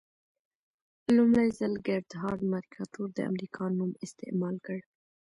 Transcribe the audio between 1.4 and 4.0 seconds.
ځل ګردهارد مرکاتور د امریکا نوم